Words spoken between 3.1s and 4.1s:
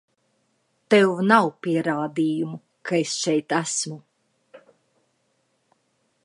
šeit esmu!